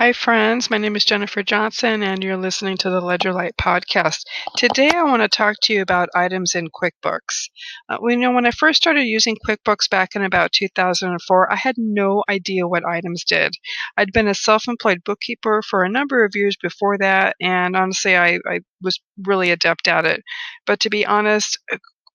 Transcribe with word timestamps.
Hi, 0.00 0.14
friends. 0.14 0.70
My 0.70 0.78
name 0.78 0.96
is 0.96 1.04
Jennifer 1.04 1.42
Johnson, 1.42 2.02
and 2.02 2.24
you're 2.24 2.38
listening 2.38 2.78
to 2.78 2.88
the 2.88 3.02
LedgerLight 3.02 3.56
podcast. 3.60 4.22
Today, 4.56 4.88
I 4.88 5.02
want 5.02 5.20
to 5.20 5.28
talk 5.28 5.56
to 5.64 5.74
you 5.74 5.82
about 5.82 6.08
items 6.14 6.54
in 6.54 6.68
QuickBooks. 6.70 7.50
Uh, 7.86 7.98
you 8.04 8.16
know, 8.16 8.32
when 8.32 8.46
I 8.46 8.50
first 8.50 8.80
started 8.80 9.02
using 9.02 9.36
QuickBooks 9.46 9.90
back 9.90 10.16
in 10.16 10.22
about 10.22 10.52
2004, 10.52 11.52
I 11.52 11.54
had 11.54 11.74
no 11.76 12.24
idea 12.30 12.66
what 12.66 12.86
items 12.86 13.24
did. 13.24 13.52
I'd 13.98 14.10
been 14.14 14.26
a 14.26 14.34
self 14.34 14.68
employed 14.68 15.04
bookkeeper 15.04 15.60
for 15.68 15.84
a 15.84 15.90
number 15.90 16.24
of 16.24 16.32
years 16.34 16.56
before 16.56 16.96
that, 16.96 17.36
and 17.38 17.76
honestly, 17.76 18.16
I, 18.16 18.38
I 18.48 18.60
was 18.80 18.98
really 19.26 19.50
adept 19.50 19.86
at 19.86 20.06
it. 20.06 20.22
But 20.64 20.80
to 20.80 20.88
be 20.88 21.04
honest, 21.04 21.58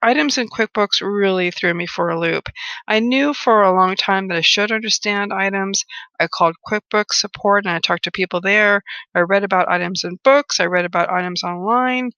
items 0.05 0.37
in 0.37 0.47
QuickBooks 0.47 1.01
really 1.01 1.49
threw 1.49 1.73
me 1.73 1.87
for 1.87 2.09
a 2.09 2.19
loop. 2.19 2.47
I 2.87 2.99
knew 2.99 3.33
for 3.33 3.63
a 3.63 3.73
long 3.73 3.95
time 3.95 4.27
that 4.27 4.37
I 4.37 4.41
should 4.41 4.71
understand 4.71 5.33
items. 5.33 5.83
I 6.19 6.27
called 6.27 6.55
QuickBooks 6.67 7.13
support 7.13 7.65
and 7.65 7.73
I 7.73 7.79
talked 7.79 8.03
to 8.03 8.11
people 8.11 8.39
there. 8.39 8.83
I 9.15 9.21
read 9.21 9.43
about 9.43 9.69
items 9.69 10.03
in 10.03 10.19
books, 10.23 10.59
I 10.59 10.65
read 10.65 10.85
about 10.85 11.11
items 11.11 11.43
online, 11.43 12.11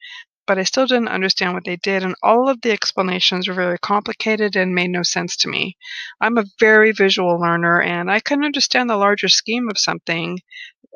but 0.48 0.58
I 0.58 0.64
still 0.64 0.88
didn't 0.88 1.10
understand 1.10 1.54
what 1.54 1.66
they 1.66 1.76
did, 1.76 2.04
and 2.04 2.16
all 2.24 2.50
of 2.50 2.62
the 2.62 2.72
explanations 2.72 3.48
were 3.48 3.54
very 3.54 3.78
complicated 3.78 4.56
and 4.56 4.74
made 4.74 4.90
no 4.90 5.04
sense 5.04 5.36
to 5.38 5.50
me. 5.50 5.76
I'm 6.22 6.38
a 6.38 6.46
very 6.60 6.94
visual 6.94 7.40
learner, 7.40 7.82
and 7.82 8.10
I 8.10 8.22
can 8.22 8.44
understand 8.44 8.90
the 8.90 8.96
larger 8.96 9.28
scheme 9.28 9.70
of 9.70 9.78
something 9.78 10.40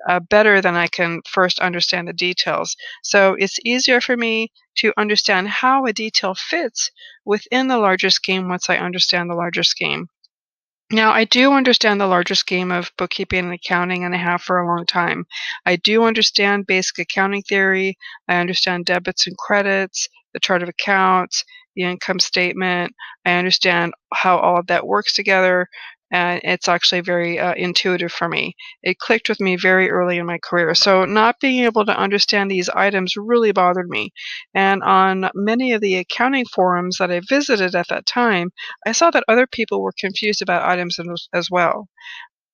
uh, 0.08 0.20
better 0.20 0.62
than 0.62 0.76
I 0.76 0.88
can 0.88 1.22
first 1.28 1.60
understand 1.60 2.08
the 2.08 2.14
details. 2.14 2.76
So 3.04 3.36
it's 3.38 3.60
easier 3.66 4.02
for 4.02 4.18
me 4.18 4.52
to 4.78 4.94
understand 4.98 5.50
how 5.50 5.86
a 5.86 5.94
detail 5.94 6.36
fits 6.36 6.92
within 7.26 7.68
the 7.68 7.78
larger 7.78 8.10
scheme 8.10 8.50
once 8.50 8.70
I 8.70 8.78
understand 8.78 9.30
the 9.30 9.36
larger 9.36 9.64
scheme. 9.64 10.08
Now, 10.92 11.12
I 11.12 11.24
do 11.24 11.54
understand 11.54 12.02
the 12.02 12.08
larger 12.08 12.36
scheme 12.36 12.70
of 12.70 12.92
bookkeeping 12.98 13.46
and 13.46 13.54
accounting, 13.54 14.04
and 14.04 14.14
I 14.14 14.18
have 14.18 14.42
for 14.42 14.60
a 14.60 14.68
long 14.68 14.86
time. 14.86 15.26
I 15.66 15.78
do 15.78 16.04
understand 16.04 16.68
basic 16.68 17.00
accounting 17.00 17.44
theory. 17.44 17.98
I 18.28 18.42
understand 18.42 18.86
debits 18.86 19.26
and 19.26 19.38
credits, 19.38 20.10
the 20.34 20.42
chart 20.42 20.62
of 20.64 20.68
accounts, 20.68 21.46
the 21.76 21.84
income 21.84 22.20
statement. 22.20 22.94
I 23.26 23.34
understand 23.34 23.94
how 24.14 24.38
all 24.38 24.58
of 24.60 24.68
that 24.68 24.86
works 24.86 25.14
together 25.14 25.68
and 26.12 26.42
it's 26.44 26.68
actually 26.68 27.02
very 27.02 27.40
uh, 27.40 27.54
intuitive 27.56 28.12
for 28.12 28.28
me. 28.28 28.56
It 28.84 29.00
clicked 29.00 29.30
with 29.30 29.40
me 29.40 29.56
very 29.56 29.90
early 29.90 30.18
in 30.18 30.26
my 30.26 30.38
career. 30.44 30.76
So, 30.76 31.06
not 31.06 31.40
being 31.40 31.64
able 31.64 31.86
to 31.86 31.98
understand 31.98 32.52
these 32.52 32.70
items 32.70 33.16
really 33.18 33.52
bothered 33.52 33.90
me. 33.90 34.12
And 34.54 34.84
on 34.84 35.30
many 35.34 35.72
of 35.74 35.82
the 35.82 35.96
accounting 35.96 36.46
forums 36.46 36.98
that 37.00 37.12
I 37.12 37.22
visited 37.28 37.76
at 37.76 37.88
that 37.90 38.06
time, 38.06 38.52
I 38.86 38.92
saw 38.92 39.10
that 39.12 39.24
other 39.28 39.48
people 39.48 39.82
were 39.82 39.94
confused 40.00 40.42
about 40.42 40.68
items 40.68 41.00
as 41.34 41.50
well. 41.50 41.88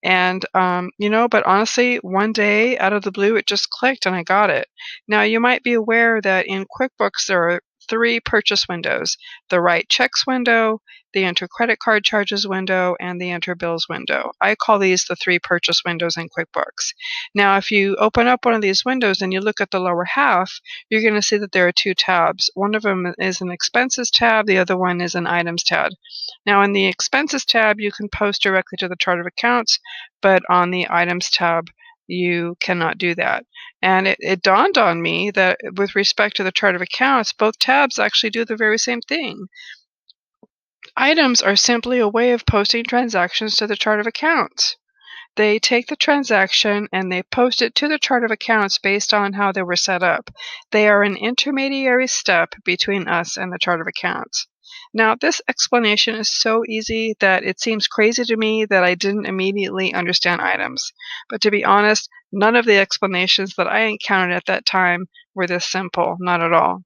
And, 0.04 0.46
um, 0.54 0.92
you 0.98 1.10
know, 1.10 1.28
but 1.28 1.46
honestly, 1.46 1.98
one 1.98 2.32
day 2.32 2.78
out 2.78 2.94
of 2.94 3.04
the 3.04 3.12
blue, 3.12 3.36
it 3.36 3.48
just 3.48 3.70
clicked 3.70 4.06
and 4.06 4.16
I 4.16 4.24
got 4.24 4.50
it. 4.50 4.68
Now, 5.08 5.24
you 5.24 5.40
might 5.40 5.64
be 5.64 5.74
aware 5.74 6.22
that 6.22 6.46
in 6.48 6.66
QuickBooks, 6.66 7.26
there 7.28 7.50
are 7.50 7.62
three 7.90 8.20
purchase 8.20 8.68
windows 8.68 9.18
the 9.50 9.62
write 9.62 9.90
checks 9.90 10.26
window, 10.28 10.82
the 11.14 11.24
enter 11.24 11.48
credit 11.48 11.80
card 11.80 12.04
charges 12.04 12.48
window, 12.48 12.96
and 13.00 13.20
the 13.20 13.32
enter 13.32 13.56
bills 13.56 13.88
window. 13.90 14.32
I 14.42 14.56
call 14.56 14.78
these 14.78 15.06
the 15.06 15.16
three 15.16 15.40
purchase 15.40 15.82
windows 15.86 16.18
in 16.18 16.30
QuickBooks. 16.30 16.94
Now, 17.34 17.58
if 17.58 17.72
you 17.72 17.96
open 17.96 18.28
up 18.28 18.46
one 18.46 18.54
of 18.54 18.62
these 18.62 18.86
windows 18.86 19.22
and 19.22 19.34
you 19.34 19.40
look 19.40 19.62
at 19.62 19.72
the 19.72 19.80
lower 19.80 20.04
half, 20.04 20.60
you're 20.90 21.02
going 21.02 21.16
to 21.16 21.22
see 21.22 21.38
that 21.38 21.54
there 21.54 21.68
are 21.68 21.72
two 21.72 21.94
tabs. 21.94 22.52
One 22.54 22.76
of 22.76 22.84
them 22.84 23.14
is 23.18 23.42
an 23.42 23.52
expenses 23.52 24.12
tab, 24.12 24.46
the 24.46 24.60
other 24.60 24.78
one 24.78 25.02
is 25.02 25.16
an 25.16 25.28
items 25.28 25.64
tab. 25.64 25.92
Now, 26.46 26.62
in 26.62 26.74
the 26.74 26.88
expenses 26.88 27.46
tab, 27.46 27.80
you 27.80 27.92
can 27.92 28.10
post 28.10 28.42
directly 28.42 28.78
to 28.80 28.88
the 28.88 28.98
chart 29.00 29.20
of 29.20 29.26
accounts, 29.26 29.80
but 30.22 30.44
on 30.50 30.72
the 30.72 30.88
items 30.90 31.30
tab, 31.30 31.68
you 32.08 32.56
cannot 32.60 32.98
do 32.98 33.14
that. 33.16 33.46
And 33.82 34.08
it, 34.08 34.18
it, 34.20 34.42
dawned 34.42 34.78
on 34.78 35.02
me 35.02 35.32
that 35.32 35.60
with 35.76 35.96
respect 35.96 36.38
to 36.38 36.44
the 36.44 36.52
chart 36.52 36.76
of 36.76 36.82
accounts, 36.82 37.34
both 37.34 37.60
tabs 37.60 38.00
actually 38.00 38.32
do 38.32 38.46
the 38.46 38.56
very 38.56 38.78
same 38.78 39.02
thing. 39.02 39.48
Items 40.96 41.42
are 41.42 41.56
simply 41.56 42.00
a 42.00 42.08
way 42.08 42.32
of 42.32 42.46
posting 42.46 42.84
transactions 42.84 43.56
to 43.58 43.68
the 43.68 43.76
chart 43.76 44.00
of 44.00 44.08
accounts. 44.08 44.78
They 45.36 45.60
take 45.60 45.86
the 45.86 45.96
transaction 45.96 46.88
and 46.92 47.12
they 47.12 47.22
post 47.22 47.62
it 47.62 47.76
to 47.76 47.88
the 47.88 48.00
chart 48.00 48.24
of 48.24 48.32
accounts 48.32 48.80
based 48.80 49.14
on 49.14 49.34
how 49.34 49.52
they 49.52 49.62
were 49.62 49.76
set 49.76 50.02
up. 50.02 50.32
They 50.72 50.90
are 50.90 51.04
an 51.04 51.16
intermediary 51.16 52.08
step 52.08 52.56
between 52.66 53.08
us 53.08 53.38
and 53.38 53.54
the 53.54 53.60
chart 53.60 53.80
of 53.80 53.86
accounts. 53.86 54.48
Now, 54.94 55.16
this 55.16 55.42
explanation 55.48 56.16
is 56.16 56.30
so 56.30 56.64
easy 56.68 57.16
that 57.20 57.44
it 57.44 57.60
seems 57.60 57.88
crazy 57.88 58.24
to 58.26 58.38
me 58.38 58.66
that 58.66 58.84
I 58.84 58.96
didn't 58.96 59.26
immediately 59.26 59.94
understand 59.94 60.42
items. 60.42 60.92
But 61.30 61.42
to 61.42 61.52
be 61.52 61.64
honest, 61.64 62.10
none 62.32 62.56
of 62.56 62.66
the 62.66 62.78
explanations 62.78 63.56
that 63.56 63.68
I 63.68 63.82
encountered 63.82 64.36
at 64.36 64.46
that 64.48 64.66
time 64.66 65.06
were 65.36 65.48
this 65.48 65.68
simple, 65.68 66.18
not 66.20 66.42
at 66.42 66.54
all. 66.54 66.84